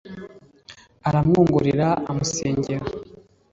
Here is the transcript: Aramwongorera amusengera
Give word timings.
Aramwongorera 1.07 1.87
amusengera 2.09 2.85